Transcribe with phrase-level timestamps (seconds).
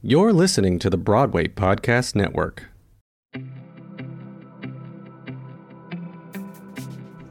[0.00, 2.66] You're listening to the Broadway Podcast Network.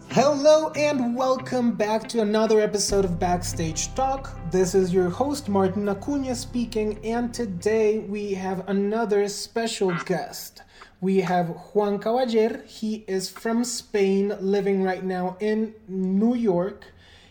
[0.10, 4.38] Hello and welcome back to another episode of Backstage Talk.
[4.52, 10.62] This is your host Martin Acuna speaking, and today we have another special guest.
[11.00, 12.62] We have Juan Caballero.
[12.66, 16.88] He is from Spain, living right now in New York.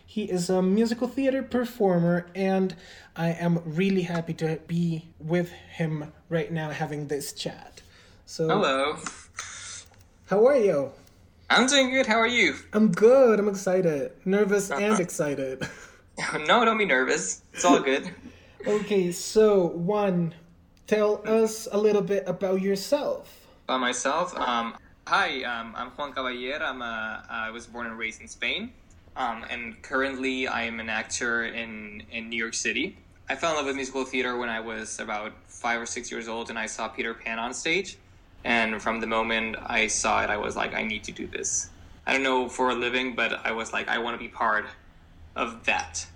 [0.07, 2.75] He is a musical theater performer, and
[3.19, 7.81] I am really happy to be with him right now having this chat.
[8.27, 8.99] So, Hello.
[10.27, 10.93] how are you?
[11.49, 12.07] I'm doing good.
[12.07, 12.57] How are you?
[12.75, 13.41] I'm good.
[13.41, 15.67] I'm excited, nervous, and excited.
[16.47, 17.41] no, don't be nervous.
[17.55, 18.11] It's all good.
[18.67, 20.35] okay, so Juan,
[20.87, 23.47] tell us a little bit about yourself.
[23.67, 24.77] By myself, um,
[25.07, 26.67] hi, um, I'm Juan Caballero.
[26.67, 28.75] I'm a, I was born and raised in Spain,
[29.17, 32.99] um, and currently I am an actor in, in New York City.
[33.29, 36.29] I fell in love with musical theater when I was about five or six years
[36.29, 37.99] old, and I saw Peter Pan on stage.
[38.45, 41.71] And from the moment I saw it, I was like, I need to do this.
[42.07, 44.67] I don't know for a living, but I was like, I want to be part
[45.35, 46.07] of that.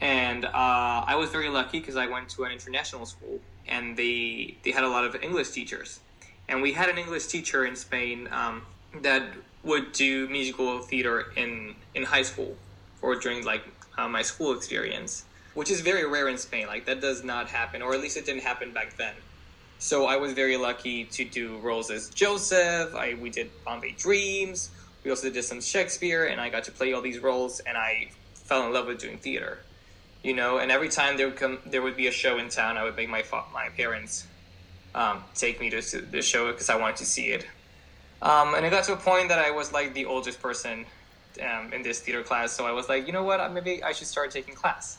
[0.00, 4.56] And uh, I was very lucky because I went to an international school, and they
[4.62, 6.00] they had a lot of English teachers,
[6.48, 8.62] and we had an English teacher in Spain um,
[9.02, 9.22] that
[9.64, 12.56] would do musical theater in in high school
[13.02, 13.64] or during like
[13.96, 15.24] uh, my school experience,
[15.56, 16.66] which is very rare in Spain.
[16.66, 19.14] Like that does not happen, or at least it didn't happen back then.
[19.78, 22.94] So I was very lucky to do roles as Joseph.
[22.94, 24.70] I we did Bombay Dreams.
[25.02, 28.10] We also did some Shakespeare, and I got to play all these roles, and I
[28.46, 29.64] fell in love with doing theater.
[30.22, 32.76] You know, and every time there would come, there would be a show in town,
[32.76, 34.28] I would make my my parents
[34.94, 37.46] um, take me to s- the show because I wanted to see it.
[38.22, 40.86] Um, and it got to a point that I was like the oldest person
[41.42, 44.08] um, in this theater class, so I was like, you know what, maybe I should
[44.08, 44.98] start taking class.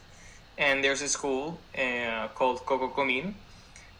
[0.57, 3.35] And there's a school uh, called Coco Comin,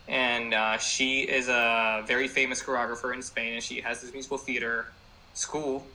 [0.08, 4.38] and uh, she is a very famous choreographer in Spain, and she has this musical
[4.38, 4.88] theater
[5.34, 5.86] school,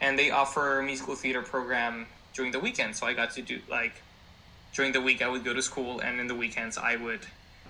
[0.00, 2.96] and they offer musical theater program during the weekend.
[2.96, 3.94] So I got to do like
[4.74, 7.20] during the week I would go to school, and in the weekends I would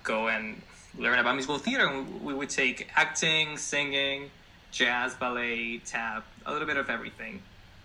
[0.02, 0.60] go and
[0.98, 1.86] learn about musical theater.
[1.86, 4.30] And we would take acting, singing,
[4.72, 7.42] jazz, ballet, tap, a little bit of everything.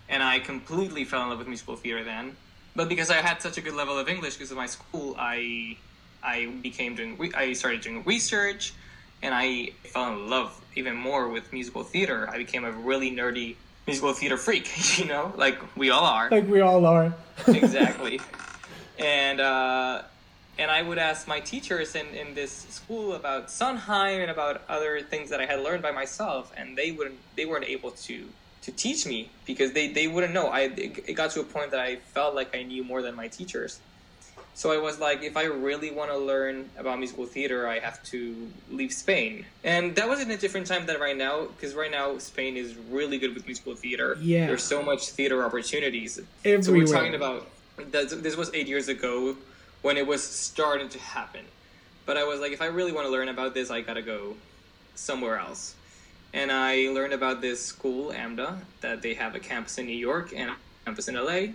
[0.08, 2.36] And I completely fell in love with musical theater then.
[2.76, 5.78] But because I had such a good level of English because of my school, I
[6.22, 8.74] I became doing re- I started doing research,
[9.22, 12.28] and I fell in love even more with musical theater.
[12.30, 16.46] I became a really nerdy musical theater freak, you know, like we all are Like
[16.46, 17.14] we all are.
[17.48, 18.20] exactly.
[18.98, 20.02] And uh,
[20.58, 25.00] and I would ask my teachers in, in this school about Sondheim and about other
[25.00, 28.28] things that I had learned by myself, and they wouldn't they weren't able to
[28.66, 30.48] to teach me because they, they wouldn't know.
[30.48, 33.14] I it, it got to a point that I felt like I knew more than
[33.14, 33.78] my teachers.
[34.54, 38.02] So I was like, if I really want to learn about musical theater, I have
[38.04, 39.44] to leave Spain.
[39.62, 42.74] And that was in a different time than right now, because right now Spain is
[42.90, 44.18] really good with musical theater.
[44.20, 44.46] Yeah.
[44.46, 46.20] There's so much theater opportunities.
[46.42, 47.46] So we're talking about
[47.92, 48.08] that.
[48.22, 49.36] This was eight years ago
[49.82, 51.44] when it was starting to happen.
[52.04, 54.36] But I was like, if I really want to learn about this, I gotta go
[54.94, 55.76] somewhere else.
[56.32, 60.32] And I learned about this school, AMDA, that they have a campus in New York
[60.34, 61.52] and a campus in LA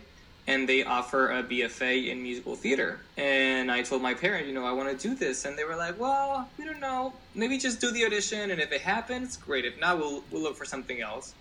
[0.47, 2.99] and they offer a BFA in musical theater.
[3.17, 5.75] And I told my parents, you know, I want to do this, and they were
[5.75, 9.65] like, well, we don't know, maybe just do the audition, and if it happens, great.
[9.65, 11.33] If not, we'll we'll look for something else.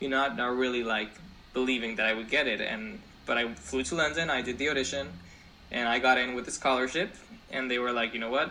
[0.00, 1.10] You know, not not really like
[1.52, 4.68] believing that I would get it, and but I flew to London, I did the
[4.70, 5.08] audition,
[5.70, 7.14] and I got in with the scholarship,
[7.50, 8.50] and they were like, you know what,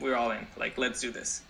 [0.00, 1.42] we're all in, like let's do this.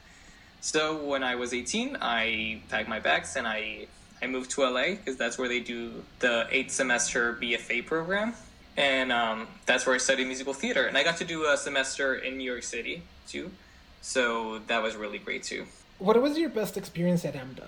[0.62, 3.86] So when I was 18, I packed my bags and I
[4.22, 8.34] I moved to LA because that's where they do the eight semester BFA program.
[8.76, 10.86] And um, that's where I studied musical theater.
[10.86, 13.50] And I got to do a semester in New York City too.
[14.00, 15.66] So that was really great too.
[15.98, 17.66] What was your best experience at AMDA?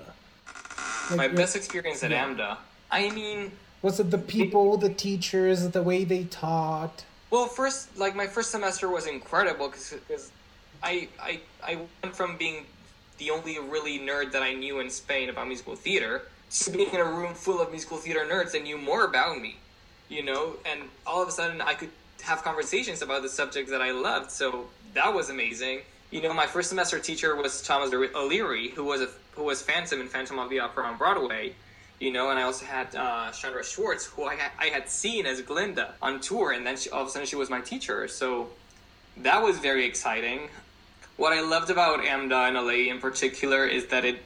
[1.10, 2.24] Like, My what- best experience at yeah.
[2.24, 2.56] AMDA,
[2.92, 3.50] I mean,
[3.82, 7.04] Was it the people, the teachers, the way they taught?
[7.30, 10.30] Well, first, like my first semester was incredible because
[10.82, 12.64] I, I I went from being
[13.18, 17.00] the only really nerd that I knew in Spain about musical theater to being in
[17.00, 19.56] a room full of musical theater nerds that knew more about me,
[20.08, 20.54] you know.
[20.64, 21.90] And all of a sudden, I could
[22.22, 24.30] have conversations about the subject that I loved.
[24.30, 25.80] So that was amazing.
[26.10, 30.00] You know, my first semester teacher was Thomas O'Leary, who was a who was Phantom
[30.00, 31.54] in Phantom of the Opera on Broadway
[32.00, 35.26] you know, and I also had uh, Chandra Schwartz, who I had, I had seen
[35.26, 38.08] as Glinda on tour, and then she, all of a sudden she was my teacher.
[38.08, 38.48] So
[39.18, 40.48] that was very exciting.
[41.16, 44.22] What I loved about AMDA in LA in particular is that it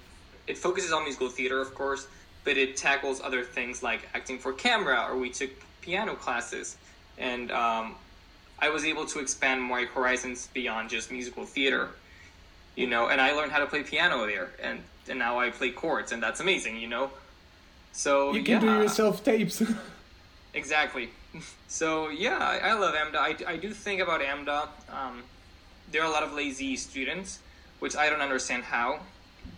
[0.46, 2.06] it focuses on musical theater, of course,
[2.44, 5.50] but it tackles other things like acting for camera, or we took
[5.82, 6.78] piano classes,
[7.18, 7.94] and um,
[8.58, 11.90] I was able to expand my horizons beyond just musical theater,
[12.76, 15.70] you know, and I learned how to play piano there, and and now I play
[15.70, 17.10] chords, and that's amazing, you know.
[17.92, 19.62] So You can yeah, do yourself tapes.
[20.54, 21.10] exactly.
[21.68, 23.18] So yeah, I, I love AMDA.
[23.18, 24.68] I, I do think about AMDA.
[24.90, 25.22] Um,
[25.90, 27.40] there are a lot of lazy students,
[27.78, 29.00] which I don't understand how.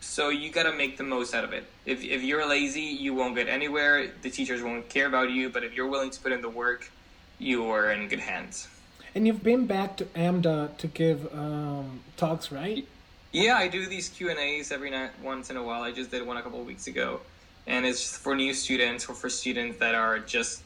[0.00, 1.64] So you gotta make the most out of it.
[1.84, 4.10] If, if you're lazy, you won't get anywhere.
[4.22, 5.50] The teachers won't care about you.
[5.50, 6.90] But if you're willing to put in the work,
[7.38, 8.68] you are in good hands.
[9.14, 12.86] and you've been back to AMDA to give um, talks, right?
[13.32, 15.82] Yeah, I do these Q and A's every night, once in a while.
[15.82, 17.20] I just did one a couple of weeks ago,
[17.66, 20.62] and it's for new students or for students that are just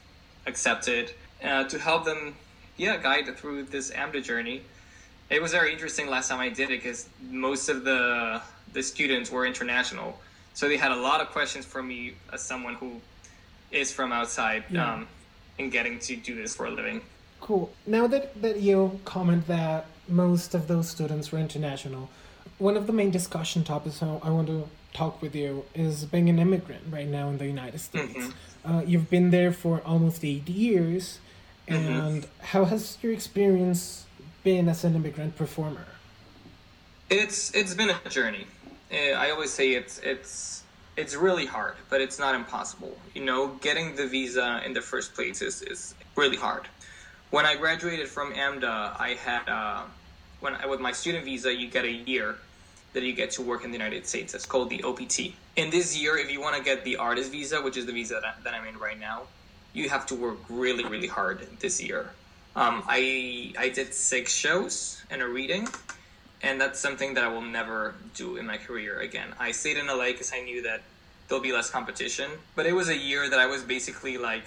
[0.47, 1.13] accepted
[1.43, 2.35] uh, to help them,
[2.77, 4.63] yeah, guide through this AMDA journey.
[5.35, 8.41] It was very interesting last time I did it because most of the
[8.73, 10.19] the students were international,
[10.59, 13.01] so they had a lot of questions for me as someone who
[13.73, 14.93] is from outside Yeah.
[14.95, 15.09] um,
[15.59, 17.01] and getting to do this for a living.
[17.41, 17.73] Cool.
[17.87, 22.11] Now that, that you comment that most of those students were international,
[22.59, 26.39] one of the main discussion topics I want to talk with you is being an
[26.39, 28.29] immigrant right now in the United States.
[28.65, 31.19] Uh, you've been there for almost eight years,
[31.69, 34.04] and how has your experience
[34.45, 35.87] been as an immigrant performer?
[37.11, 38.47] It's it's been a journey.
[38.93, 40.63] Uh, I always say it's it's
[40.97, 42.97] it's really hard, but it's not impossible.
[43.15, 46.69] You know, getting the visa in the first place is, is really hard.
[47.31, 49.83] When I graduated from AMDA, I had uh,
[50.41, 52.37] when I, with my student visa, you get a year
[52.93, 54.35] that you get to work in the United States.
[54.35, 55.35] It's called the OPT.
[55.57, 58.21] In this year, if you want to get the artist visa, which is the visa
[58.23, 59.23] that, that I'm in right now,
[59.73, 62.11] you have to work really really hard this year.
[62.57, 65.69] Um, I I did six shows and a reading
[66.45, 69.35] and that's something that I will never do in my career again.
[69.41, 70.83] I stayed in LA because I knew that
[71.27, 74.45] there'll be less competition, but it was a year that I was basically like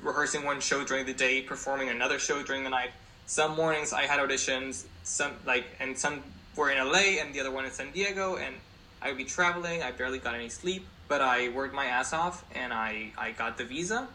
[0.00, 2.90] rehearsing one show during the day, performing another show during the night.
[3.26, 6.22] Some mornings I had auditions, some like, and some
[6.54, 8.54] were in LA and the other one in San Diego, and
[9.02, 9.82] I would be traveling.
[9.82, 13.58] I barely got any sleep, but I worked my ass off and I I got
[13.58, 14.06] the visa,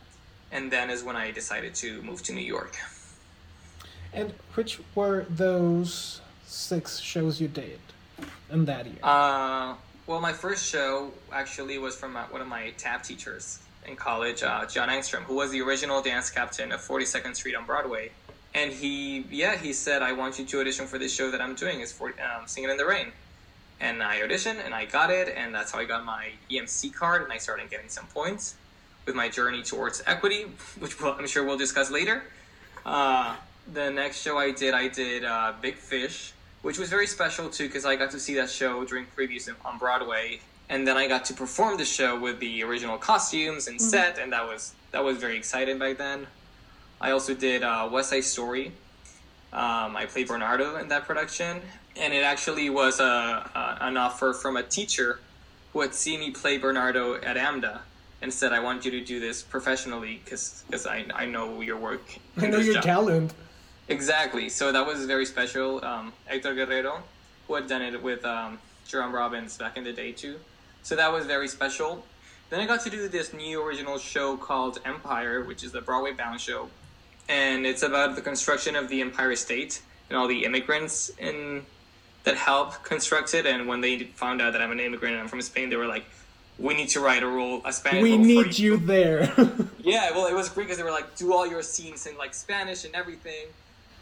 [0.53, 2.77] and then is when I decided to move to New York.
[4.15, 7.79] And which were those six shows you did
[8.49, 8.95] in that year?
[9.03, 9.75] Uh,
[10.07, 14.41] well, my first show actually was from uh, one of my tap teachers in college,
[14.41, 18.11] uh, John Engstrom, who was the original dance captain of 42nd Street on Broadway.
[18.53, 21.55] And he, yeah, he said, I want you to audition for this show that I'm
[21.55, 21.81] doing.
[21.81, 23.07] It's for um, Singing in the Rain.
[23.81, 25.27] And I auditioned and I got it.
[25.35, 27.23] And that's how I got my EMC card.
[27.23, 28.55] And I started getting some points
[29.05, 30.43] with my journey towards equity,
[30.79, 32.23] which we'll, I'm sure we'll discuss later.
[32.85, 33.35] Uh,
[33.71, 37.67] the next show I did, I did uh, Big Fish, which was very special too
[37.67, 40.39] because I got to see that show during previews on Broadway,
[40.69, 44.31] and then I got to perform the show with the original costumes and set, and
[44.33, 46.27] that was that was very exciting back then.
[47.01, 48.71] I also did uh, West Side Story.
[49.51, 51.61] Um, I played Bernardo in that production,
[51.95, 55.19] and it actually was a, a an offer from a teacher
[55.73, 57.79] who had seen me play Bernardo at AMDA
[58.21, 62.01] and said, "I want you to do this professionally because I, I know your work."
[62.37, 63.33] I know your job." talent.
[63.87, 64.49] Exactly.
[64.49, 65.83] So that was very special.
[65.83, 67.03] Um, Hector Guerrero,
[67.47, 70.39] who had done it with um, Jerome Robbins back in the day too.
[70.83, 72.03] So that was very special.
[72.49, 76.13] Then I got to do this new original show called Empire, which is the Broadway
[76.13, 76.69] bound show,
[77.27, 81.65] and it's about the construction of the Empire State and all the immigrants in
[82.23, 83.47] that helped construct it.
[83.47, 85.87] And when they found out that I'm an immigrant and I'm from Spain, they were
[85.87, 86.05] like,
[86.59, 89.33] "We need to write a role, a Spanish We role for need you there.
[89.79, 92.35] yeah, well, it was great because they were like, do all your scenes in like
[92.35, 93.47] Spanish and everything.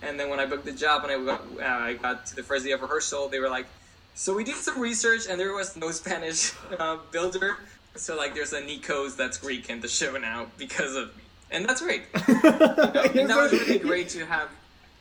[0.04, 2.44] And then when I booked the job and I got, uh, I got to the
[2.44, 3.68] first day of rehearsal, they were like,
[4.16, 7.58] so we did some research and there was no Spanish uh, builder.
[7.96, 11.66] So like, there's a Nikos that's Greek in the show now because of me, and
[11.68, 12.04] that's great.
[12.14, 14.50] and that was really great to have.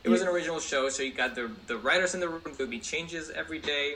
[0.05, 2.43] It was an original show, so you got the the writers in the room.
[2.45, 3.95] There would be changes every day,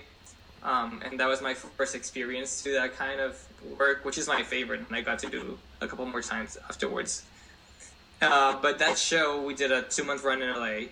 [0.62, 3.44] um, and that was my first experience to that kind of
[3.78, 4.80] work, which is my favorite.
[4.86, 7.24] And I got to do a couple more times afterwards.
[8.22, 10.88] Uh, but that show, we did a two month run in LA,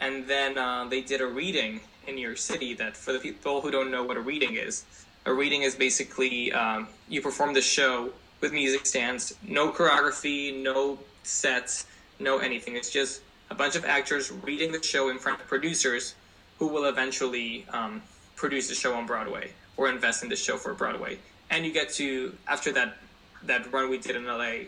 [0.00, 2.74] and then uh, they did a reading in New York City.
[2.74, 4.84] That for the people who don't know what a reading is,
[5.26, 10.98] a reading is basically um, you perform the show with music stands, no choreography, no
[11.24, 11.86] sets,
[12.20, 12.76] no anything.
[12.76, 16.14] It's just a bunch of actors reading the show in front of producers
[16.58, 18.02] who will eventually um,
[18.36, 21.18] produce the show on Broadway or invest in the show for Broadway.
[21.50, 22.96] And you get to after that
[23.44, 24.66] that run we did in LA,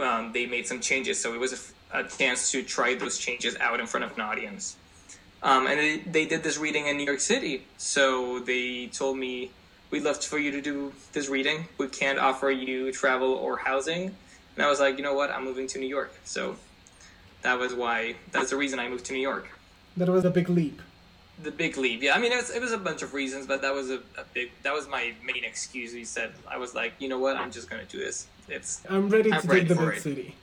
[0.00, 3.80] um, they made some changes, so it was a chance to try those changes out
[3.80, 4.76] in front of an audience.
[5.42, 9.50] Um, and they, they did this reading in New York City, so they told me
[9.90, 11.66] we'd love for you to do this reading.
[11.78, 14.14] We can't offer you travel or housing.
[14.56, 15.30] And I was like, you know what?
[15.30, 16.56] I'm moving to New York, so
[17.42, 19.48] that was why that's the reason I moved to New York.
[19.96, 20.82] That was a big leap.
[21.40, 22.14] The big leap, yeah.
[22.14, 24.24] I mean, it was, it was a bunch of reasons, but that was a, a
[24.34, 25.92] big that was my main excuse.
[25.92, 28.26] He said I was like, you know what, I'm just gonna do this.
[28.48, 30.34] It's I'm ready I'm to ready take the big city.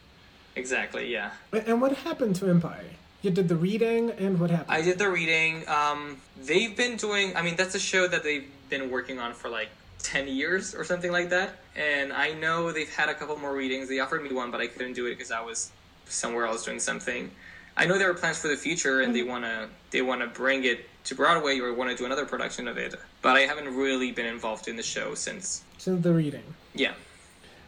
[0.55, 1.31] exactly yeah.
[1.51, 2.85] And what happened to Empire?
[3.21, 4.71] You did the reading, and what happened?
[4.71, 5.67] I did the reading.
[5.67, 7.35] Um, they've been doing.
[7.35, 10.83] I mean, that's a show that they've been working on for like ten years or
[10.83, 11.55] something like that.
[11.75, 13.89] And I know they've had a couple more readings.
[13.89, 15.71] They offered me one, but I couldn't do it because I was
[16.05, 17.31] somewhere else doing something.
[17.77, 20.79] I know there are plans for the future, and they wanna they wanna bring it
[21.05, 22.95] to Broadway or want to do another production of it.
[23.21, 25.63] But I haven't really been involved in the show since.
[25.77, 26.43] Since the reading.
[26.73, 26.93] Yeah.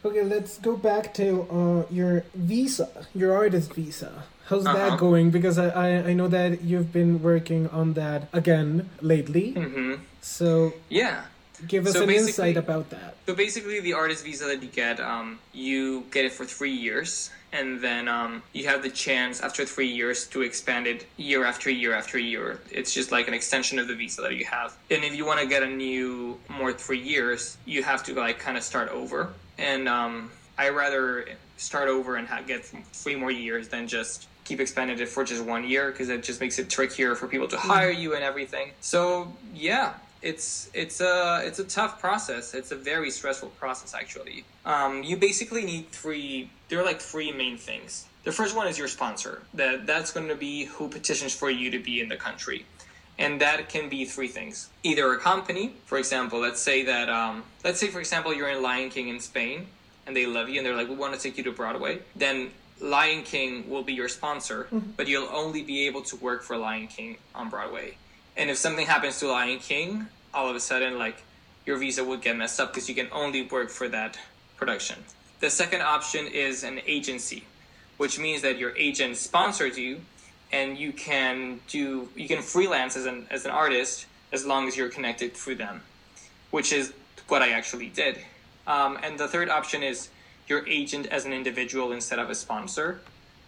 [0.05, 4.23] Okay, let's go back to uh, your visa, your artist visa.
[4.47, 4.77] How's Uh-huh.
[4.89, 5.29] that going?
[5.29, 9.51] Because I, I, I know that you've been working on that again lately.
[9.51, 11.25] hmm So Yeah.
[11.67, 13.15] Give us So an insight about that.
[13.25, 17.31] So basically, the artist visa that you get, um, you get it for three years,
[17.51, 21.69] and then um, you have the chance after three years to expand it year after
[21.69, 22.59] year after year.
[22.71, 24.77] It's just like an extension of the visa that you have.
[24.91, 28.39] And if you want to get a new more three years, you have to like
[28.39, 29.33] kind of start over.
[29.57, 31.25] And um, I rather
[31.57, 35.43] start over and ha- get three more years than just keep expanding it for just
[35.43, 38.71] one year because it just makes it trickier for people to hire you and everything.
[38.79, 39.93] So yeah,
[40.27, 42.53] it's it's a it's a tough process.
[42.53, 44.43] It's a very stressful process actually.
[44.65, 46.49] Um, you basically need three.
[46.67, 48.05] There are like three main things.
[48.25, 49.43] The first one is your sponsor.
[49.53, 52.65] That that's going to be who petitions for you to be in the country.
[53.19, 54.69] And that can be three things.
[54.83, 58.61] Either a company, for example, let's say that, um, let's say, for example, you're in
[58.61, 59.65] Lion King in Spain
[60.05, 61.97] and they love you and they're like, we want to take you to Broadway.
[62.15, 64.67] Then Lion King will be your sponsor,
[64.97, 67.97] but you'll only be able to work for Lion King on Broadway.
[68.37, 71.23] And if something happens to Lion King, all of a sudden, like,
[71.65, 74.17] your visa would get messed up because you can only work for that
[74.55, 74.97] production.
[75.39, 77.43] The second option is an agency,
[77.97, 80.01] which means that your agent sponsors you
[80.51, 84.77] and you can do you can freelance as an as an artist as long as
[84.77, 85.81] you're connected through them,
[86.51, 86.93] which is
[87.27, 88.19] what I actually did.
[88.65, 90.09] Um, and the third option is
[90.47, 93.01] your agent as an individual instead of a sponsor,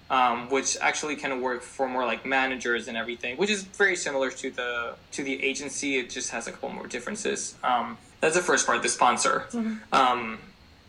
[0.09, 4.31] um, which actually can work for more like managers and everything, which is very similar
[4.31, 5.97] to the to the agency.
[5.97, 7.55] It just has a couple more differences.
[7.63, 9.45] Um, that's the first part, the sponsor.
[9.91, 10.39] Um,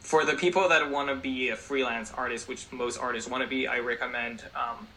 [0.01, 3.49] for the people that want to be a freelance artist, which most artists want to
[3.49, 4.89] be, I recommend um,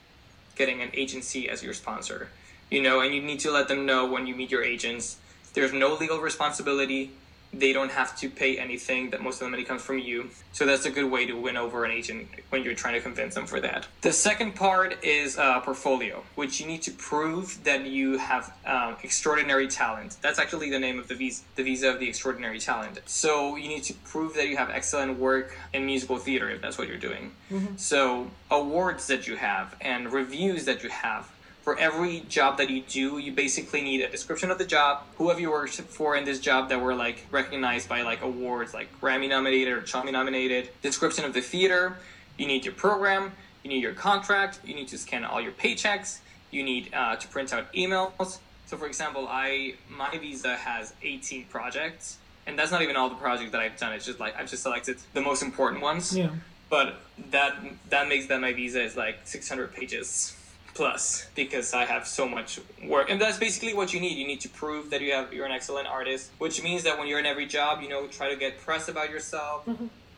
[0.56, 2.30] getting an agency as your sponsor.
[2.72, 5.18] You know, and you need to let them know when you meet your agents.
[5.54, 7.12] There's no legal responsibility.
[7.54, 9.12] They don't have to pay anything.
[9.12, 10.30] That most of the money comes from you.
[10.52, 13.36] So that's a good way to win over an agent when you're trying to convince
[13.36, 13.88] them for that.
[14.02, 18.96] The second part is uh, portfolio, which you need to prove that you have um,
[19.04, 20.18] extraordinary talent.
[20.22, 23.00] That's actually the name of the visa, the visa of the extraordinary talent.
[23.06, 26.78] So you need to prove that you have excellent work in musical theater if that's
[26.78, 27.32] what you're doing.
[27.78, 31.30] So awards that you have and reviews that you have.
[31.64, 35.30] For every job that you do, you basically need a description of the job, who
[35.30, 38.90] have you worked for in this job that were like recognized by like awards, like
[39.00, 41.96] Grammy nominated or Tony nominated, description of the theater,
[42.38, 43.32] you need your program,
[43.64, 46.20] you need your contract, you need to scan all your paychecks,
[46.52, 48.40] you need uh, to print out emails.
[48.66, 53.16] So, for example, I my visa has 18 projects, and that's not even all the
[53.16, 53.94] projects that I've done.
[53.94, 56.16] It's just like I've just selected the most important ones.
[56.18, 56.32] Yeah.
[56.70, 56.96] but
[57.32, 57.56] that
[57.90, 60.36] that makes that my visa is like 600 pages
[60.74, 63.10] plus because I have so much work.
[63.10, 64.18] And that's basically what you need.
[64.18, 67.08] You need to prove that you have you're an excellent artist which means that when
[67.08, 69.68] you're in every job you know try to get press about yourself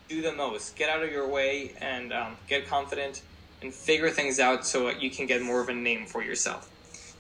[0.08, 3.22] do the most get out of your way and um, get confident
[3.62, 6.70] and figure things out so that you can get more of a name for yourself.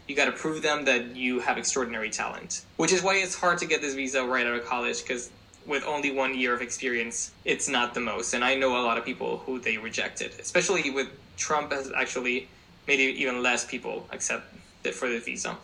[0.07, 3.57] You got to prove them that you have extraordinary talent which is why it's hard
[3.59, 5.31] to get this visa right out of college because
[5.65, 8.35] with only one year of experience, it's not the most.
[8.35, 12.47] And I know a lot of people who they rejected, especially with Trump has actually
[12.87, 15.57] it even less people accept it for the visa.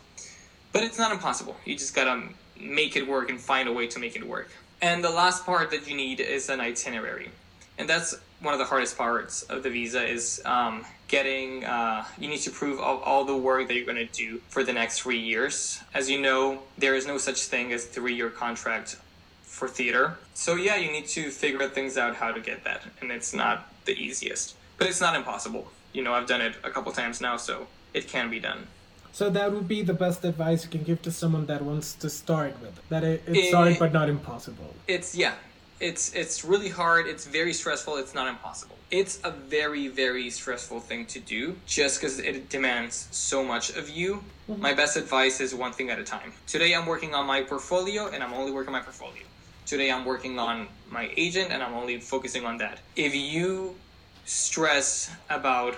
[0.72, 1.56] But it's not impossible.
[1.64, 2.22] You just gotta
[2.58, 4.50] make it work and find a way to make it work.
[4.80, 7.30] And the last part that you need is an itinerary.
[7.78, 12.28] And that's one of the hardest parts of the visa is um, getting, uh, you
[12.28, 15.18] need to prove all, all the work that you're to do for the next three
[15.18, 15.80] years.
[15.94, 18.96] As you know, there is no such thing as three-year contract
[19.42, 20.16] for theater.
[20.34, 23.72] So yeah, you need to figure things out how to get that, and it's not
[23.84, 25.68] the easiest, but it's not impossible.
[25.92, 28.66] You know, I've done it a couple times now, so it can be done.
[29.12, 32.08] So that would be the best advice you can give to someone that wants to
[32.08, 32.80] start with.
[32.88, 34.74] That it, it's Eh, hard but not impossible.
[34.88, 35.34] It's yeah,
[35.80, 37.06] it's it's really hard.
[37.06, 37.98] It's very stressful.
[37.98, 38.76] It's not impossible.
[38.90, 43.90] It's a very very stressful thing to do, just because it demands so much of
[43.90, 44.24] you.
[44.48, 46.32] My best advice is one thing at a time.
[46.46, 49.24] Today I'm working on my portfolio, and I'm only working on my portfolio.
[49.66, 52.80] Today I'm working on my agent, and I'm only focusing on that.
[52.96, 53.76] If you
[54.24, 55.74] stress about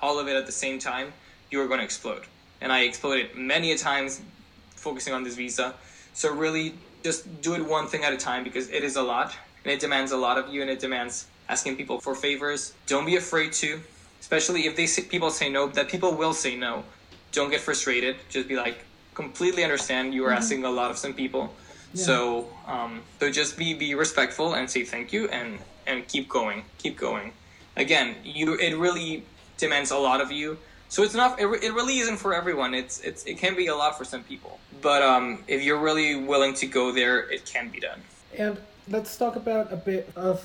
[0.00, 1.12] all of it at the same time,
[1.50, 2.24] you are going to explode.
[2.60, 4.20] And I exploded many a times
[4.74, 5.74] focusing on this visa.
[6.12, 9.34] So really, just do it one thing at a time because it is a lot
[9.64, 12.74] and it demands a lot of you and it demands asking people for favors.
[12.86, 13.80] Don't be afraid to,
[14.20, 15.68] especially if they say, people say no.
[15.68, 16.84] That people will say no.
[17.32, 18.16] Don't get frustrated.
[18.28, 18.78] Just be like
[19.14, 20.38] completely understand you are mm-hmm.
[20.38, 21.54] asking a lot of some people.
[21.94, 22.02] Yeah.
[22.04, 26.64] So um, so just be be respectful and say thank you and and keep going,
[26.78, 27.32] keep going.
[27.76, 29.24] Again, you it really
[29.56, 30.58] demands a lot of you.
[30.88, 31.40] So it's not.
[31.40, 32.74] It, it really isn't for everyone.
[32.74, 34.58] It's it's it can be a lot for some people.
[34.82, 38.00] But um, if you're really willing to go there, it can be done.
[38.36, 40.44] And let's talk about a bit of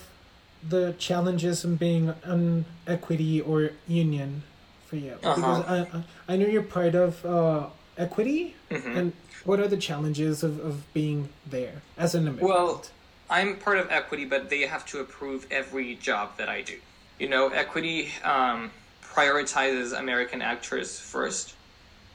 [0.67, 4.43] the challenges in being an equity or union
[4.85, 5.35] for you uh-huh.
[5.35, 8.97] because I I know you're part of uh, equity mm-hmm.
[8.97, 9.13] and
[9.45, 12.47] what are the challenges of, of being there as an immigrant?
[12.47, 12.85] Well,
[13.29, 16.77] I'm part of equity, but they have to approve every job that I do.
[17.21, 18.71] You know, equity um,
[19.03, 21.53] prioritizes American actors first,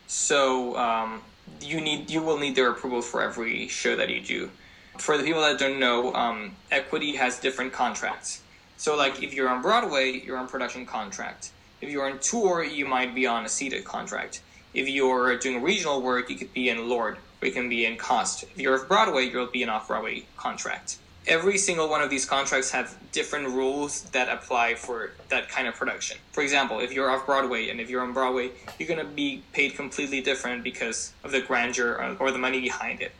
[0.08, 1.22] so um,
[1.60, 4.50] you need you will need their approval for every show that you do.
[4.98, 8.42] For the people that don't know, um, equity has different contracts.
[8.78, 11.52] So, like if you're on Broadway, you're on production contract.
[11.80, 14.42] If you're on tour, you might be on a seated contract.
[14.74, 17.96] If you're doing regional work, you could be in LORT, or you can be in
[17.96, 18.42] Cost.
[18.42, 22.24] If you're off Broadway, you'll be an off Broadway contract every single one of these
[22.24, 26.18] contracts have different rules that apply for that kind of production.
[26.32, 29.42] For example, if you're off Broadway and if you're on Broadway, you're going to be
[29.52, 33.12] paid completely different because of the grandeur or the money behind it.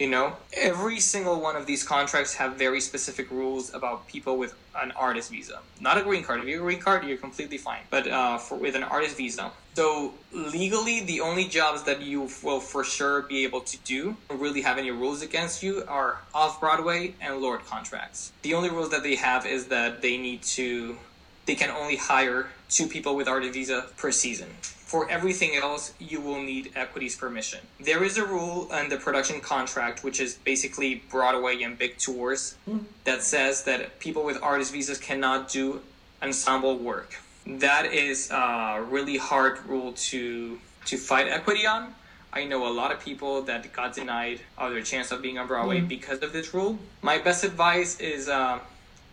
[0.00, 4.54] You know, every single one of these contracts have very specific rules about people with
[4.74, 6.40] an artist visa, not a green card.
[6.40, 7.82] If you're a green card, you're completely fine.
[7.90, 12.60] But uh, for with an artist visa, so legally, the only jobs that you will
[12.60, 17.12] for sure be able to do, really have any rules against you, are off Broadway
[17.20, 18.32] and LORT contracts.
[18.40, 20.96] The only rules that they have is that they need to,
[21.44, 24.48] they can only hire two people with artist visa per season.
[24.90, 27.60] For everything else, you will need equity's permission.
[27.78, 32.56] There is a rule in the production contract, which is basically Broadway and big tours,
[32.68, 32.82] mm.
[33.04, 35.80] that says that people with artist visas cannot do
[36.20, 37.14] ensemble work.
[37.46, 41.94] That is a really hard rule to to fight equity on.
[42.32, 45.46] I know a lot of people that got denied of their chance of being on
[45.46, 45.86] Broadway mm.
[45.86, 46.76] because of this rule.
[47.00, 48.58] My best advice is uh,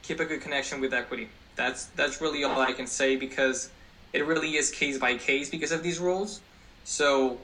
[0.01, 1.29] keep a good connection with equity.
[1.55, 3.69] That's that's really all I can say because
[4.17, 6.41] it really is case by case because of these rules.
[6.83, 7.37] So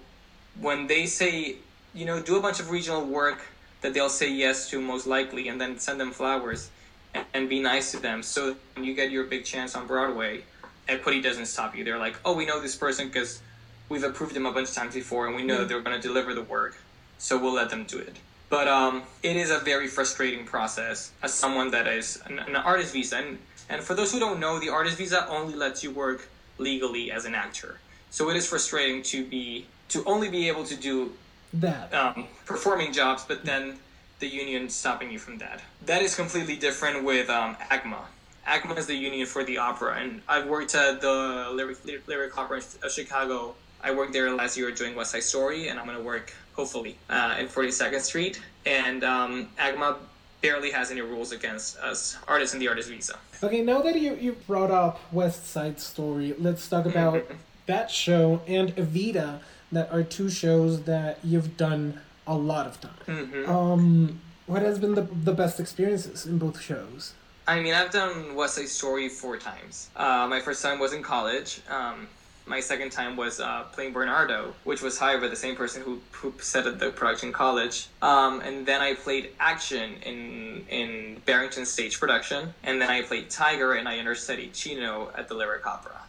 [0.60, 1.58] when they say,
[1.94, 3.40] you know, do a bunch of regional work
[3.82, 6.70] that they'll say yes to most likely, and then send them flowers
[7.14, 8.24] and, and be nice to them.
[8.24, 10.44] So when you get your big chance on Broadway,
[10.88, 11.84] equity doesn't stop you.
[11.84, 13.42] They're like, oh, we know this person because
[13.90, 16.08] we've approved them a bunch of times before, and we know that they're going to
[16.08, 16.78] deliver the work,
[17.18, 18.16] so we'll let them do it.
[18.50, 22.94] But um, it is a very frustrating process as someone that is an, an artist
[22.94, 23.18] visa.
[23.18, 23.38] And,
[23.70, 27.26] and for those who don't know, the artist visa only lets you work legally as
[27.26, 27.80] an actor.
[28.10, 31.14] So it is frustrating to be to only be able to do
[31.54, 33.78] that um, performing jobs, but then
[34.20, 35.62] the union stopping you from that.
[35.86, 38.00] That is completely different with um, AGMA.
[38.48, 42.62] AGMA is the union for the opera, and I've worked at the Lyric, Lyric Opera
[42.84, 43.56] of Chicago.
[43.84, 46.98] I worked there last year doing West Side Story, and I'm going to work hopefully
[47.10, 48.42] uh, in 42nd Street.
[48.66, 49.98] And um, AGMA
[50.44, 53.18] barely has any rules against us artists in the artist visa.
[53.42, 57.26] Okay, now that you, you brought up West Side Story, let's talk about
[57.66, 59.40] that show and Evita,
[59.72, 62.92] that are two shows that you've done a lot of time.
[63.08, 63.50] Mm-hmm.
[63.50, 67.14] Um, what has been the, the best experiences in both shows?
[67.48, 69.90] I mean, I've done West Side Story four times.
[69.96, 71.62] Uh, my first time was in college.
[71.70, 72.08] Um,
[72.46, 76.02] my second time was uh, playing Bernardo, which was, hired by the same person who,
[76.12, 77.88] who set up the production college.
[78.02, 83.30] Um, and then I played Action in in Barrington Stage Production, and then I played
[83.30, 86.00] Tiger and I understudied Chino at the Lyric Opera.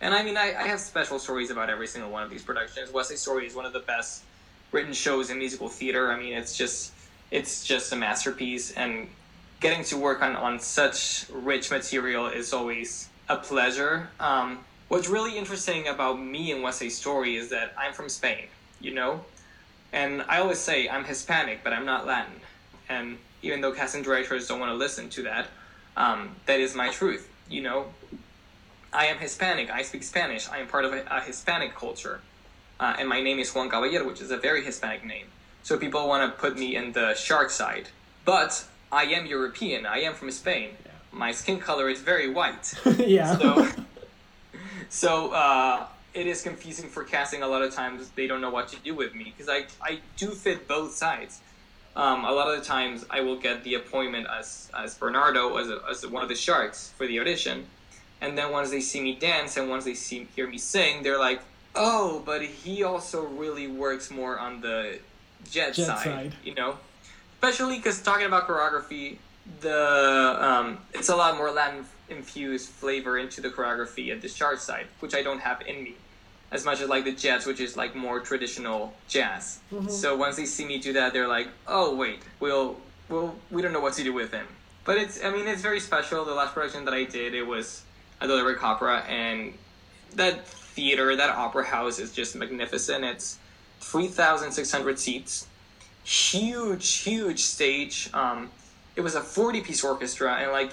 [0.00, 2.92] And I mean, I, I have special stories about every single one of these productions.
[2.92, 4.24] West Side Story is one of the best
[4.72, 6.10] written shows in musical theater.
[6.10, 6.92] I mean, it's just
[7.30, 9.08] it's just a masterpiece, and
[9.60, 14.08] getting to work on on such rich material is always a pleasure.
[14.20, 18.46] Um, what's really interesting about me and West Story is that I'm from Spain,
[18.80, 19.24] you know?
[19.92, 22.40] And I always say I'm Hispanic, but I'm not Latin.
[22.88, 25.48] And even though casting directors don't want to listen to that,
[25.96, 27.86] um, that is my truth, you know?
[28.92, 32.20] I am Hispanic, I speak Spanish, I am part of a, a Hispanic culture.
[32.78, 35.26] Uh, and my name is Juan Caballero, which is a very Hispanic name.
[35.62, 37.88] So people want to put me in the shark side.
[38.24, 40.70] But I am European, I am from Spain.
[41.12, 42.74] My skin color is very white.
[42.98, 43.36] yeah.
[43.38, 43.68] So
[44.88, 47.42] so uh, it is confusing for casting.
[47.42, 50.00] A lot of times they don't know what to do with me because I I
[50.16, 51.40] do fit both sides.
[51.94, 55.70] Um, a lot of the times I will get the appointment as as Bernardo as,
[55.70, 57.66] a, as one of the sharks for the audition,
[58.20, 61.18] and then once they see me dance and once they see hear me sing, they're
[61.18, 61.40] like,
[61.74, 64.98] "Oh, but he also really works more on the
[65.50, 66.34] jet, Jet side, side.
[66.44, 66.78] you know."
[67.34, 69.18] Especially because talking about choreography,
[69.60, 74.58] the um, it's a lot more Latin infused flavor into the choreography at the shark
[74.58, 75.94] side, which I don't have in me,
[76.50, 79.60] as much as like the jazz, which is like more traditional jazz.
[79.88, 82.76] So once they see me do that, they're like, "Oh wait, we'll
[83.08, 84.46] we'll we don't know what to do with him."
[84.84, 86.24] But it's I mean it's very special.
[86.24, 87.82] The last production that I did, it was
[88.20, 89.54] at the Lyric Opera, and
[90.14, 93.04] that theater, that opera house is just magnificent.
[93.04, 93.38] It's
[93.80, 95.46] three thousand six hundred seats,
[96.04, 98.10] huge, huge stage.
[98.14, 98.50] Um,
[98.94, 100.72] it was a forty piece orchestra, and like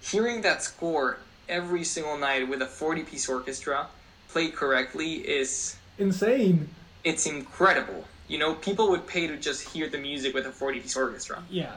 [0.00, 3.86] hearing that score every single night with a forty piece orchestra
[4.28, 6.68] played correctly is Insane.
[7.04, 8.04] it's incredible.
[8.28, 11.42] You know, people would pay to just hear the music with a 40 piece orchestra
[11.50, 11.72] Yeah.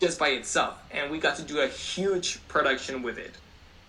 [0.00, 0.76] just by itself.
[0.92, 3.34] And we got to do a huge production with it.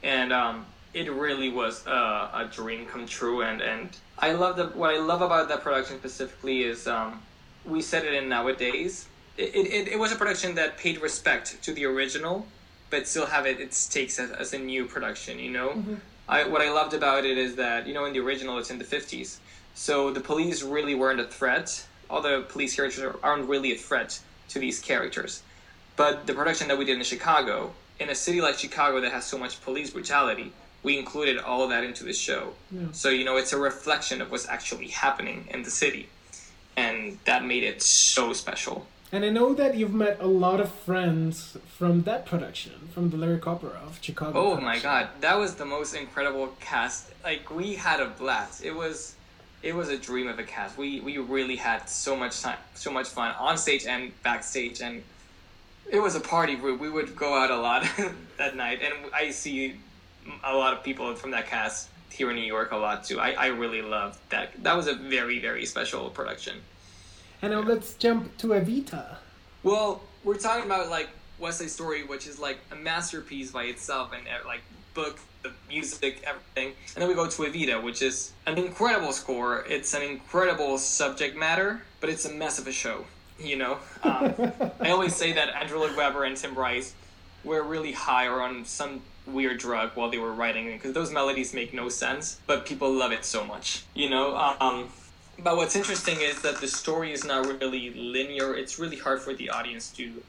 [0.02, 1.92] And um, it really was a,
[2.34, 3.44] a dream come true.
[3.44, 7.22] And, and I love the, what I love about that production specifically is um,
[7.64, 9.08] we set it in nowadays.
[9.38, 12.48] It, it, it was a production that paid respect to the original,
[12.90, 15.70] but still have it its takes as, as a new production, you know?
[15.70, 15.96] Mm-hmm.
[16.30, 18.80] I, what I loved about it is that, you know, in the original, it's in
[18.80, 19.38] the 50s.
[19.76, 21.86] So the police really weren't a threat.
[22.10, 24.20] All the police characters aren't really a threat
[24.50, 25.44] to these characters.
[25.96, 29.26] But the production that we did in Chicago, in a city like Chicago that has
[29.26, 30.52] so much police brutality,
[30.84, 32.54] we included all of that into the show.
[32.92, 36.10] So, you know, it's a reflection of what's actually happening in the city.
[36.76, 38.86] And that made it so special.
[39.12, 43.16] And I know that you've met a lot of friends from that production, from the
[43.16, 44.38] Lyric Opera of Chicago.
[44.38, 47.12] Oh my god, that was the most incredible cast.
[47.24, 48.66] Like we had a blast.
[48.66, 49.16] It was
[49.64, 50.78] it was a dream of a cast.
[50.78, 55.02] We we really had so much time, so much fun on stage and backstage and
[55.90, 56.58] it was a party.
[56.58, 57.88] We, we would go out a lot
[58.38, 59.78] that night and I see
[60.44, 63.22] a lot of people from that cast here in New York a lot too.
[63.22, 64.62] I, I really loved that.
[64.64, 66.58] That was a very very special production.
[67.42, 69.18] And now let's jump to Evita.
[69.64, 74.12] Well, we're talking about like West Side Story, which is like a masterpiece by itself,
[74.14, 74.62] and uh, like
[74.94, 76.74] book, the music, everything.
[76.96, 79.66] And then we go to Evita, which is an incredible score.
[79.70, 83.06] It's an incredible subject matter, but it's a mess of a show.
[83.40, 84.34] You know, um,
[84.80, 86.96] I always say that Andrew Lloyd Webber and Tim Rice
[87.44, 91.12] were really high or on some weird drug while they were writing it because those
[91.12, 93.84] melodies make no sense, but people love it so much.
[93.94, 94.90] You know, um,
[95.44, 98.56] but what's interesting is that the story is not really linear.
[98.56, 100.24] It's really hard for the audience to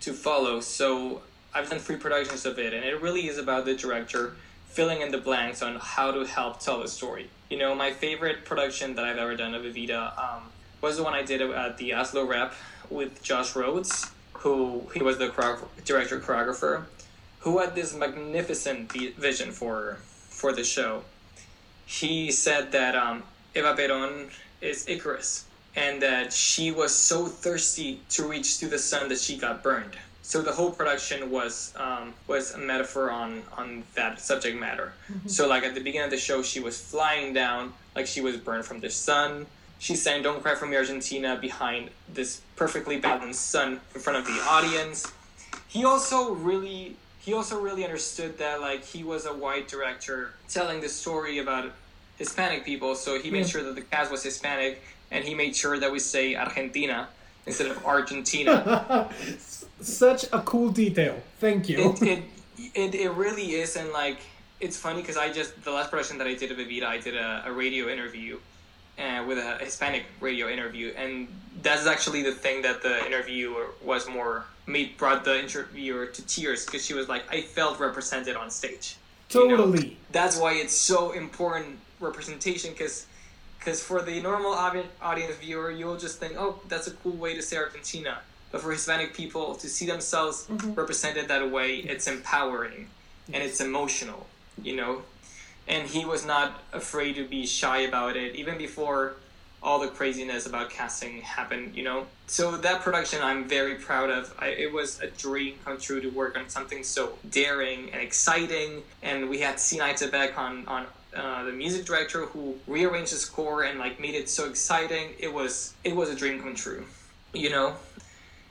[0.00, 0.60] to follow.
[0.60, 1.22] So
[1.54, 5.12] I've done three productions of it, and it really is about the director filling in
[5.12, 7.30] the blanks on how to help tell the story.
[7.48, 10.42] You know, my favorite production that I've ever done of Evita um,
[10.80, 12.54] was the one I did at the Asolo Rep
[12.90, 16.84] with Josh Rhodes, who he was the choreo- director choreographer,
[17.40, 19.98] who had this magnificent vi- vision for
[20.28, 21.02] for the show.
[21.86, 23.22] He said that um,
[23.54, 24.30] Eva Perón
[24.64, 25.44] is Icarus,
[25.76, 29.96] and that she was so thirsty to reach to the sun that she got burned.
[30.22, 34.94] So the whole production was um, was a metaphor on on that subject matter.
[35.26, 38.36] So like at the beginning of the show, she was flying down like she was
[38.38, 39.46] burned from the sun.
[39.78, 44.24] She sang "Don't Cry for Me, Argentina" behind this perfectly balanced sun in front of
[44.24, 45.12] the audience.
[45.68, 50.80] He also really he also really understood that like he was a white director telling
[50.80, 51.70] the story about
[52.18, 53.46] Hispanic people, so he made Yeah.
[53.46, 57.08] sure that the cast was Hispanic, and he made sure that we say Argentina
[57.46, 59.10] instead of Argentina.
[59.80, 61.20] Such a cool detail.
[61.40, 61.92] Thank you.
[62.00, 62.22] it, it,
[62.74, 64.18] it, it really is, and like
[64.60, 67.16] it's funny because I just the last production that I did of Evita, I did
[67.16, 68.38] a, a radio interview,
[68.98, 71.28] uh, with a Hispanic radio interview, and
[71.62, 76.64] that's actually the thing that the interviewer was more made brought the interviewer to tears
[76.64, 78.96] because she was like, I felt represented on stage.
[79.32, 79.56] you know?
[79.56, 79.96] totally.
[80.12, 83.06] that's why it's so important representation because
[83.58, 87.42] because for the normal audience viewer you'll just think oh that's a cool way to
[87.42, 88.18] say argentina.
[88.52, 90.74] But for hispanic people to see themselves mm-hmm.
[90.74, 92.88] represented that way it's empowering
[93.32, 94.26] and it's emotional
[94.62, 95.02] you know?
[95.66, 99.14] And he was not afraid to be shy about it even before
[99.62, 102.06] all the craziness about casting happened you know?
[102.26, 104.32] So that production i'm very proud of.
[104.38, 108.82] I, it was a dream come true to work on something so daring and exciting
[109.02, 113.62] and we had Sinai Tabak on on uh, the music director who rearranged the score
[113.62, 116.84] and like made it so exciting it was it was a dream come true
[117.32, 117.74] you know?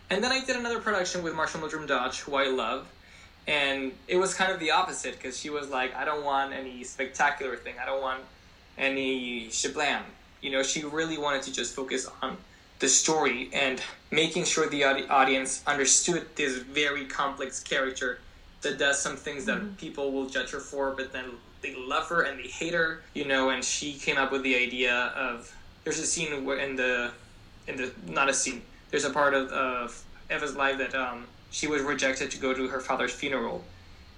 [0.09, 2.87] And then i did another production with Marcia Milgrom Dodge who i love
[3.47, 6.83] and it was kind of the opposite because she was like i don't want any
[6.83, 7.75] spectacular thing.
[7.81, 8.21] I don't want
[8.77, 10.01] any shablam.
[10.41, 12.37] You know she really wanted to just focus on
[12.79, 18.19] the story and making sure the audi- audience understood this very complex character
[18.61, 19.75] that does some things that mm-hmm.
[19.75, 21.25] people will judge her for, but then
[21.63, 23.49] they love her and they hate her, you know.
[23.49, 25.51] And she came up with the idea of
[25.83, 27.11] there's a scene in the
[27.67, 28.61] in the not a scene.
[28.91, 32.67] There's a part of, of Eva's life that um, she was rejected to go to
[32.67, 33.63] her father's funeral,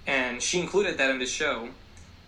[0.05, 1.69] and she included that in the show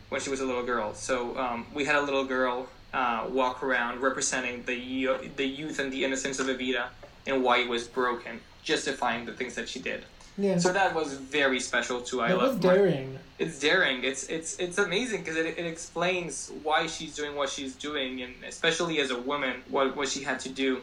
[0.09, 0.93] when she was a little girl.
[0.93, 5.91] So um, we had a little girl uh, walk around representing the the youth and
[5.91, 6.87] the innocence of Evita
[7.25, 10.05] and why it was broken, justifying the things that she did.
[10.37, 10.59] Yeah.
[10.59, 12.21] So that was very special too.
[12.21, 13.17] I that love was daring.
[13.39, 14.03] It's daring.
[14.03, 18.33] It's it's it's amazing because it, it explains why she's doing what she's doing, and
[18.47, 20.81] especially as a woman, what what she had to do.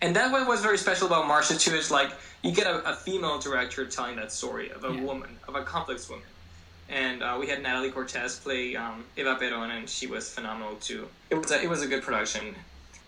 [0.00, 2.12] And that what was very special about Marcia too is like
[2.42, 5.02] you get a, a female director telling that story of a yeah.
[5.02, 6.24] woman, of a complex woman.
[6.88, 11.08] And uh, we had Natalie Cortez play um, Eva Peron, and she was phenomenal too.
[11.30, 12.54] It was a, it was a good production.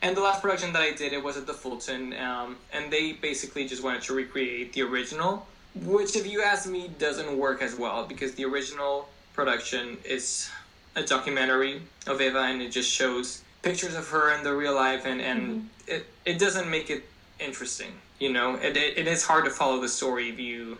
[0.02, 3.12] And the last production that I did, it was at the Fulton, um, and they
[3.12, 5.46] basically just wanted to recreate the original
[5.84, 10.50] which, if you ask me, doesn't work as well because the original production is
[10.94, 15.04] a documentary of Eva and it just shows pictures of her in the real life
[15.04, 15.66] and, and mm-hmm.
[15.88, 17.04] it, it doesn't make it
[17.38, 18.56] interesting you know?
[18.56, 20.78] It, it, it is hard to follow the story if you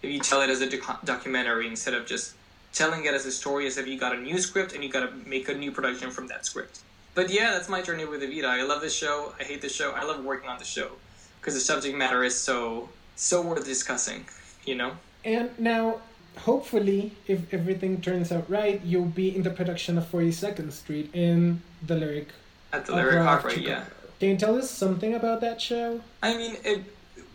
[0.00, 2.34] if you tell it as a doc- documentary instead of just
[2.72, 5.00] telling it as a story as if you got a new script and you got
[5.00, 6.80] to make a new production from that script.
[7.14, 8.44] But yeah that's my journey with evita.
[8.44, 9.34] I love this show.
[9.40, 9.92] I hate the show.
[9.92, 10.92] I love working on the show
[11.40, 14.24] because the subject matter is so so worth discussing
[14.68, 14.92] you know.
[15.24, 16.00] And now,
[16.36, 21.10] hopefully, if everything turns out right, you'll be in the production of Forty Second Street
[21.14, 22.28] in the Lyric.
[22.72, 23.84] At the Lyric Opera, yeah.
[24.20, 26.00] Can you tell us something about that show?
[26.22, 26.82] I mean, it,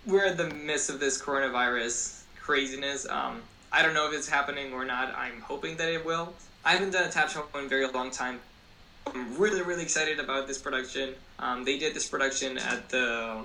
[0.06, 3.08] we're in the midst of this coronavirus craziness.
[3.08, 3.42] Um,
[3.72, 5.14] I don't know if it's happening or not.
[5.18, 6.34] I'm hoping that it will.
[6.66, 8.40] I haven't done a tap show in a very long time.
[9.08, 11.16] I'm really, really excited about this production.
[11.40, 13.44] Um, they did this production at the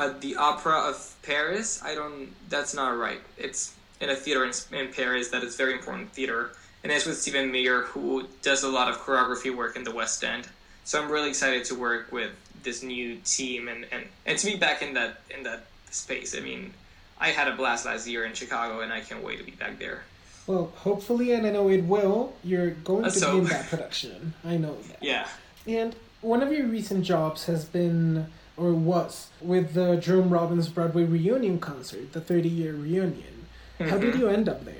[0.00, 1.82] at the Opera of Paris.
[1.82, 2.30] I don't.
[2.48, 3.20] That's not right.
[3.36, 6.50] It's in a theater in, in Paris that is very important theater,
[6.82, 10.24] and it's with Stephen Mear, who does a lot of choreography work in the West
[10.24, 10.48] End.
[10.84, 12.32] So I'm really excited to work with
[12.62, 16.36] this new team and, and, and to be back in that in that space.
[16.36, 16.72] I mean,
[17.18, 19.78] I had a blast last year in Chicago, and I can't wait to be back
[19.78, 20.04] there.
[20.46, 22.34] Well, hopefully, and I know it will.
[22.42, 24.34] You're going to so, be in that production.
[24.44, 25.02] I know that.
[25.02, 25.28] Yeah.
[25.66, 28.26] And one of your recent jobs has been
[28.60, 33.46] or was with the Jerome Robbins Broadway reunion concert, the 30 year reunion.
[33.78, 33.90] Mm-hmm.
[33.90, 34.20] How did mm-hmm.
[34.20, 34.74] you end up there?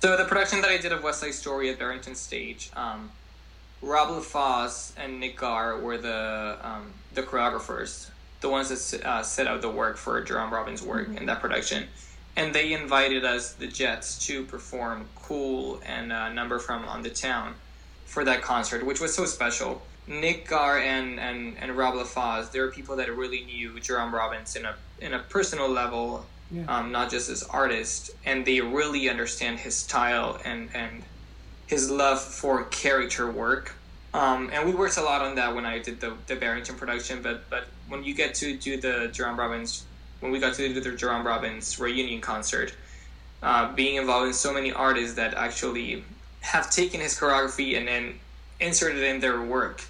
[0.00, 3.10] So the production that I did of West Side Story at Barrington Stage, um,
[3.82, 8.10] Rob LaFosse and Nick Gar were the um, the choreographers,
[8.40, 11.18] the ones that uh, set out the work for Jerome Robbins' work mm-hmm.
[11.18, 11.88] in that production,
[12.36, 17.10] and they invited us, the Jets, to perform "Cool" and a number from "On the
[17.10, 17.54] Town"
[18.04, 19.82] for that concert, which was so special.
[20.06, 24.64] Nick Gar and, and, and Rob LaFosse, they're people that really knew Jerome Robbins in
[24.64, 26.64] a in a personal level, yeah.
[26.68, 31.02] um, not just as artist, and they really understand his style and and
[31.66, 33.74] his love for character work.
[34.14, 37.20] Um, and we worked a lot on that when I did the, the Barrington production,
[37.20, 39.84] but but when you get to do the Jerome Robbins,
[40.20, 42.74] when we got to do the Jerome Robbins reunion concert,
[43.42, 46.04] uh, being involved in so many artists that actually
[46.40, 48.20] have taken his choreography and then
[48.60, 49.82] inserted in their work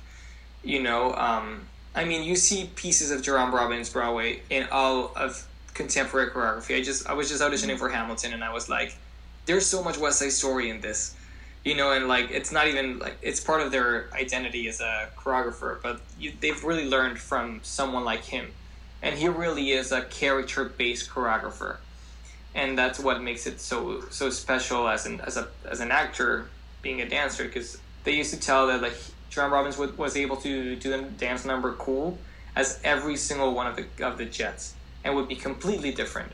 [0.66, 1.61] you know, um,
[1.94, 6.76] I mean, you see pieces of Jerome Robbins Broadway in all of contemporary choreography.
[6.76, 8.96] I just I was just auditioning for Hamilton, and I was like,
[9.46, 11.14] there's so much West Side Story in this,
[11.64, 15.09] you know, and like it's not even like it's part of their identity as a
[15.16, 18.48] choreographer, but you, they've really learned from someone like him,
[19.02, 21.76] and he really is a character based choreographer,
[22.57, 26.48] and that's what makes it so so special as an as a as an actor
[26.83, 28.96] being a dancer because they used to tell that like
[29.37, 32.16] Jerome Robbins was able to do the dance number cool
[32.57, 36.33] as every single one of the of the Jets, and would be completely different.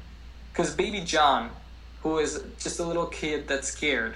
[0.52, 1.50] Because Baby John,
[2.04, 4.14] who is just a little kid that's scared,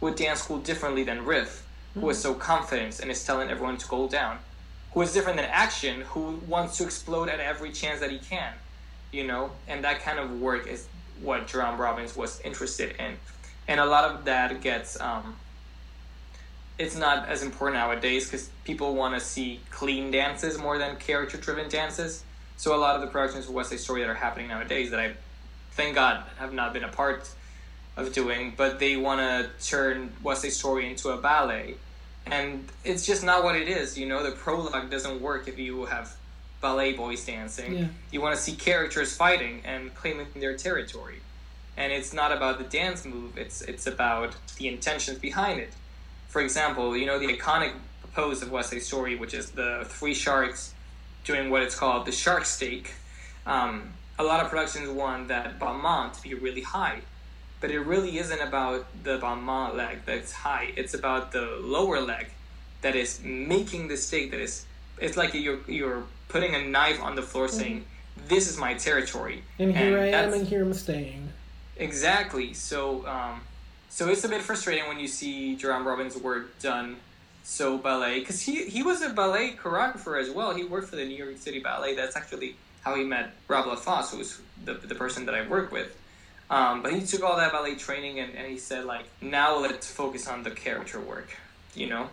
[0.00, 3.86] would dance cool differently than Riff, who is so confident and is telling everyone to
[3.86, 4.38] go down.
[4.94, 8.54] Who is different than Action, who wants to explode at every chance that he can,
[9.12, 9.50] you know.
[9.68, 10.86] And that kind of work is
[11.20, 13.18] what Jerome Robbins was interested in,
[13.68, 15.36] and a lot of that gets um,
[16.78, 21.36] it's not as important nowadays because people want to see clean dances more than character
[21.36, 22.24] driven dances.
[22.56, 25.00] So a lot of the productions of West Side Story that are happening nowadays that
[25.00, 25.14] I,
[25.72, 27.28] thank God, have not been a part
[27.96, 31.74] of doing, but they want to turn West Side Story into a ballet,
[32.26, 33.98] and it's just not what it is.
[33.98, 36.14] You know, the prologue doesn't work if you have
[36.60, 37.76] ballet boys dancing.
[37.76, 37.86] Yeah.
[38.12, 41.20] You want to see characters fighting and claiming their territory,
[41.76, 43.36] and it's not about the dance move.
[43.36, 45.72] It's it's about the intentions behind it
[46.32, 47.72] for example, you know the iconic
[48.14, 50.72] pose of West Side Story, which is the three sharks
[51.24, 52.94] doing what it's called the shark stake.
[53.44, 57.00] Um, a lot of productions want that Balmain to be really high,
[57.60, 60.72] but it really isn't about the balma leg that's high.
[60.74, 62.28] It's about the lower leg
[62.80, 64.30] that is making the stake.
[64.30, 64.64] That is,
[64.98, 67.84] it's like you're you're putting a knife on the floor, saying,
[68.26, 71.28] "This is my territory." And here I am, and here I'm staying.
[71.76, 72.54] Exactly.
[72.54, 73.42] So, um,
[73.92, 76.96] so it's a bit frustrating when you see Jerome Robbins' work done
[77.44, 80.54] so ballet because he he was a ballet choreographer as well.
[80.54, 81.94] He worked for the New York City Ballet.
[81.94, 85.70] That's actually how he met Rob LaFosse, who was the, the person that I work
[85.70, 85.94] with.
[86.48, 89.90] Um, but he took all that ballet training and, and he said like, now let's
[89.90, 91.36] focus on the character work,
[91.74, 92.08] you know.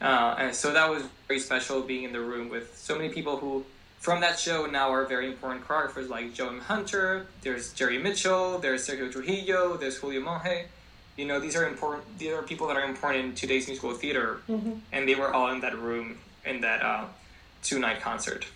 [0.00, 3.36] Uh, and so that was very special being in the room with so many people
[3.36, 3.66] who
[4.00, 6.60] from that show now are very important choreographers like JoAnn M.
[6.60, 10.68] Hunter, there's Jerry Mitchell, there's Sergio Trujillo, there's Julio Monge.
[11.16, 12.18] You know, these are important.
[12.18, 14.40] These are people that are important in today's musical theater,
[14.92, 17.04] and they were all in that room in that uh,
[17.62, 18.46] two night concert.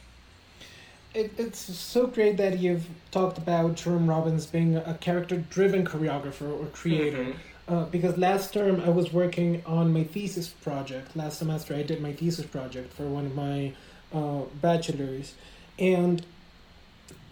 [1.14, 6.50] It, it's so great that you've talked about Jerome Robbins being a character driven choreographer
[6.60, 7.24] or creator.
[7.24, 7.34] Mhm.
[7.68, 11.16] Uh, because last term I was working on my thesis project.
[11.16, 13.72] Last semester I did my thesis project for one of my
[14.14, 15.34] uh, bachelors.
[15.78, 16.24] And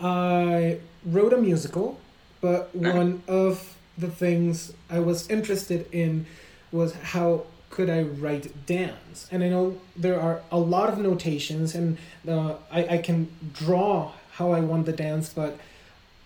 [0.01, 2.01] I wrote a musical,
[2.41, 6.27] but one of the things I was interested in
[6.73, 9.29] was how could I write dance?
[9.31, 14.13] And I know there are a lot of notations, and uh, I, I can draw
[14.33, 15.59] how I want the dance, but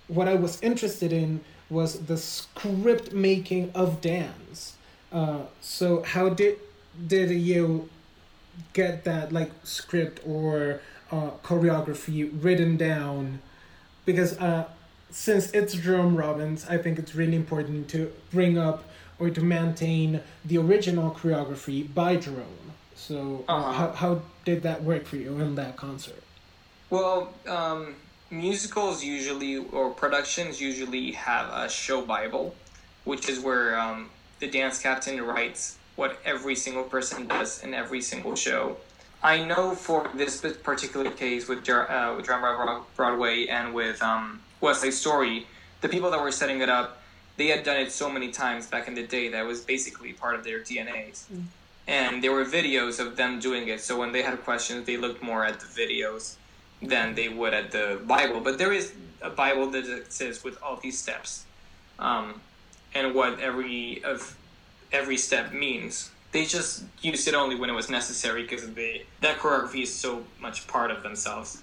[0.08, 4.76] what I was interested in was the script making of dance.
[5.12, 6.58] Uh, so how did
[7.06, 7.88] did you
[8.72, 13.40] get that like script or uh, choreography written down?
[14.04, 14.68] Because uh,
[15.10, 18.84] since it's Jerome Robbins, I think it's really important to bring up
[19.18, 22.72] or to maintain the original choreography by Jerome.
[22.94, 23.72] So uh, Uh-huh.
[23.72, 26.22] how, how did that work for you in that concert?
[26.90, 27.96] Well, um,
[28.30, 32.54] musicals usually or productions usually have a show bible,
[33.04, 38.00] which is where um, the dance captain writes what every single person does in every
[38.00, 38.76] single show.
[39.22, 44.82] I know for this particular case with uh, with Drama Broadway and with um, West
[44.82, 45.46] Side Story,
[45.80, 47.00] the people that were setting it up,
[47.36, 50.12] they had done it so many times back in the day that it was basically
[50.12, 51.24] part of their DNAs.
[51.86, 55.22] And there were videos of them doing it, so when they had questions, they looked
[55.22, 56.36] more at the videos
[56.82, 58.40] than they would at the Bible.
[58.40, 58.92] But there is
[59.22, 61.44] a Bible that exists with all these steps,
[61.98, 62.40] um,
[62.94, 64.36] and what every of
[64.92, 66.10] every step means.
[66.30, 70.24] They just used it only when it was necessary because they that choreography is so
[70.40, 71.62] much part of themselves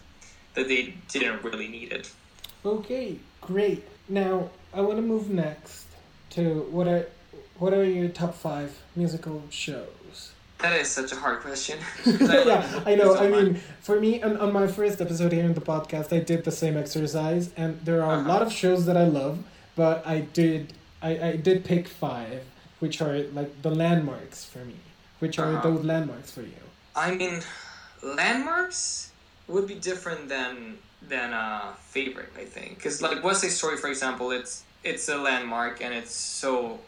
[0.56, 2.12] that they didn't really need it.
[2.66, 3.84] Okay, great.
[4.10, 5.86] Now I want to move next
[6.32, 7.08] to what are
[7.60, 10.32] what are your top five musical shows?
[10.60, 11.78] That is such a hard question.
[12.06, 13.16] yeah, I know.
[13.16, 16.44] I mean, for me, on, on my first episode here in the podcast, I did
[16.44, 19.44] the same exercise, and there are a lot of shows that I love,
[19.76, 22.44] but I did I, I did pick five,
[22.80, 24.76] which are like the landmarks for me.
[25.20, 25.70] Which are Uh-huh.
[25.70, 26.64] those landmarks for you?
[26.96, 27.42] I mean,
[28.04, 29.12] landmarks
[29.48, 30.78] would be different than
[31.10, 32.32] than a favorite.
[32.38, 36.14] I think because like West Side Story, for example, it's it's a landmark and it's
[36.14, 36.80] so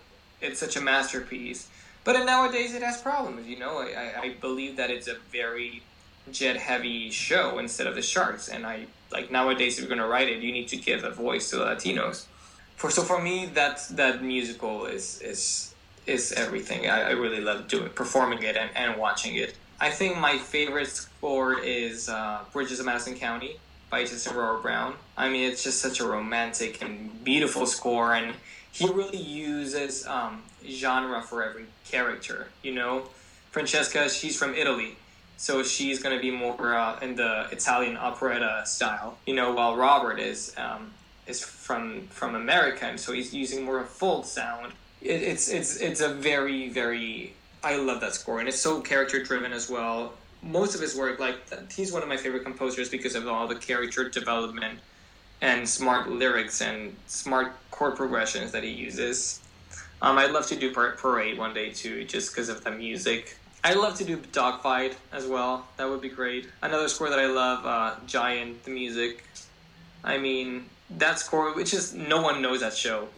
[0.41, 1.67] it's such a masterpiece.
[2.03, 3.47] But nowadays it has problems.
[3.47, 5.83] You know, I, I, believe that it's a very
[6.31, 8.47] jet heavy show instead of the sharks.
[8.47, 11.49] And I like nowadays if you're gonna write it, you need to give a voice
[11.49, 12.25] to the Latinos.
[12.77, 15.73] For so for me, that that musical is is
[16.05, 16.89] is everything.
[16.89, 19.57] I, I really love doing performing it and, and watching it.
[19.79, 23.57] I think my favorite score is uh, Bridges of Madison County
[23.89, 24.95] by Aurora Brown.
[25.15, 28.33] I mean, it's just such a romantic and beautiful score, and
[28.71, 32.47] he really uses um, genre for every character.
[32.63, 33.09] You know,
[33.51, 34.95] Francesca, she's from Italy,
[35.37, 39.17] so she's going to be more uh, in the Italian operetta style.
[39.25, 40.93] You know, while Robert is um,
[41.25, 44.73] is from from America, and so he's using more of a full sound.
[45.01, 49.23] It, it's it's it's a very very I love that score, and it's so character
[49.23, 50.13] driven as well.
[50.41, 51.37] Most of his work, like
[51.71, 54.79] he's one of my favorite composers because of all the character development
[55.41, 59.41] and smart lyrics and smart chord progressions that he uses.
[60.01, 63.37] Um, I'd love to do par- Parade one day too, just because of the music.
[63.63, 65.67] I'd love to do Dogfight as well.
[65.77, 66.47] That would be great.
[66.61, 69.23] Another score that I love, uh, Giant, the music.
[70.03, 73.09] I mean, that score, which is no one knows that show,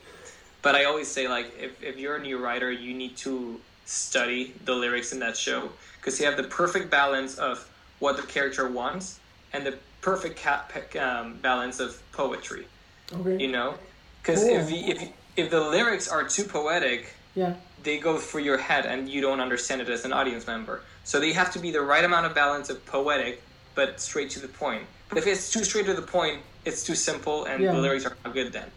[0.62, 4.54] but I always say like, if, if you're a new writer, you need to study
[4.66, 7.68] the lyrics in that show because you have the perfect balance of
[8.00, 9.20] what the character wants
[9.54, 12.66] and the perfect ca- pe- um, balance of poetry
[13.14, 13.38] Okay.
[13.44, 13.76] you know
[14.22, 14.58] because Cool.
[14.58, 17.54] if, you- if if the lyrics are too poetic Yeah.
[17.84, 21.20] they go through your head and you don't understand it as an audience member so
[21.20, 23.42] they have to be the right amount of balance of poetic
[23.76, 26.96] but straight to the point but if it's too straight to the point it's too
[26.96, 27.72] simple and Yeah.
[27.74, 28.70] the lyrics are not good then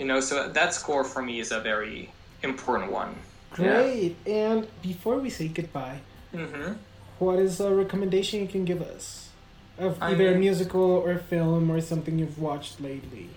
[0.00, 2.08] You know, so that score for me is a very
[2.42, 3.12] important one.
[3.52, 4.16] Great.
[4.24, 4.32] Yeah.
[4.48, 5.98] And before we say goodbye,
[6.32, 6.72] mm-hmm.
[7.18, 9.30] what is a recommendation you can give us
[9.78, 13.30] of either mean, a musical or film or something you've watched lately?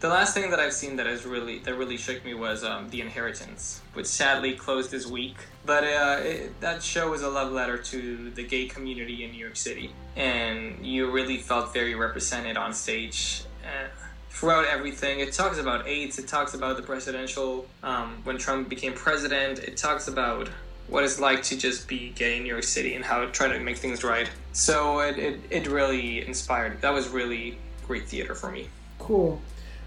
[0.00, 2.90] The last thing that I've seen that has really that really shook me was um,
[2.90, 5.36] The Inheritance, which sadly closed this week.
[5.64, 9.38] But uh, it, that show was a love letter to the gay community in New
[9.38, 13.42] York City, and you really felt very represented on stage.
[13.64, 13.88] Uh,
[14.28, 15.20] throughout everything.
[15.20, 16.18] It talks about AIDS.
[16.18, 19.60] It talks about the presidential um, when Trump became president.
[19.60, 20.50] It talks about
[20.88, 23.48] what it's like to just be gay in New York City and how to try
[23.48, 24.30] to make things right.
[24.52, 26.80] So it, it, it really inspired.
[26.80, 28.68] That was really great theater for me.
[28.98, 29.40] Cool.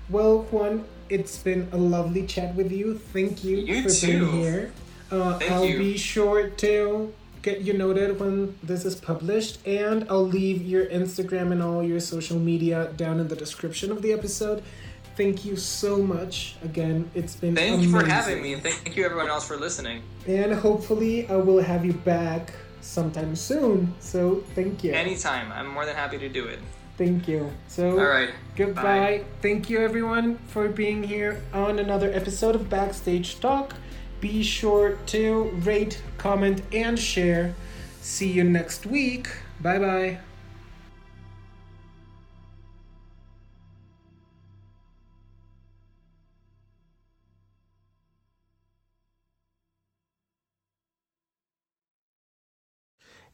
[0.09, 2.97] Well, Juan, it's been a lovely chat with you.
[2.97, 4.07] Thank you, you for too.
[4.07, 4.71] being here.
[5.11, 5.77] Uh, I'll you.
[5.77, 11.51] be sure to get you noted when this is published, and I'll leave your Instagram
[11.51, 14.61] and all your social media down in the description of the episode.
[15.19, 16.55] Thank you so much.
[16.63, 17.93] Again, it's been Thank amazing.
[17.93, 20.01] you for having me, and thank you everyone else for listening.
[20.25, 23.93] And hopefully, I will have you back sometime soon.
[23.99, 24.93] So, thank you.
[24.93, 25.51] Anytime.
[25.51, 26.59] I'm more than happy to do it.
[26.97, 27.51] Thank you.
[27.67, 28.29] So, all right.
[28.55, 28.81] Goodbye.
[28.81, 29.23] Bye.
[29.41, 33.75] Thank you, everyone, for being here on another episode of Backstage Talk.
[34.21, 37.55] Be sure to rate, comment, and share.
[37.99, 39.27] See you next week.
[39.59, 40.19] Bye bye.